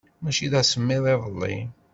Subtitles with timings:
[0.21, 1.57] Maci d asemmiḍ iḍelli.